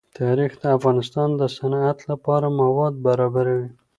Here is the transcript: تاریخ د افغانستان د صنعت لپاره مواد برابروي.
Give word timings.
تاریخ 0.19 0.51
د 0.61 0.63
افغانستان 0.77 1.29
د 1.35 1.41
صنعت 1.57 1.97
لپاره 2.11 2.47
مواد 2.61 2.93
برابروي. 3.05 3.69